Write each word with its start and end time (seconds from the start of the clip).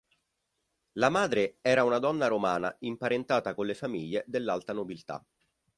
La 1.03 1.09
madre 1.17 1.43
era 1.73 1.83
una 1.83 1.99
donna 1.99 2.25
romana 2.27 2.75
imparentata 2.79 3.53
con 3.53 3.67
le 3.67 3.75
famiglie 3.75 4.23
dell'alta 4.25 4.73
nobiltà. 4.73 5.23